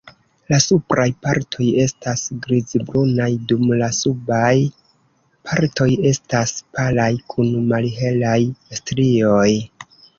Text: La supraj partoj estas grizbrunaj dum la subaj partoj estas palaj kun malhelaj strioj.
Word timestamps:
La 0.51 0.57
supraj 0.67 1.03
partoj 1.27 1.67
estas 1.83 2.23
grizbrunaj 2.45 3.29
dum 3.53 3.71
la 3.83 3.91
subaj 3.99 4.57
partoj 5.51 5.91
estas 6.15 6.59
palaj 6.81 7.11
kun 7.37 7.57
malhelaj 7.71 8.39
strioj. 8.83 9.51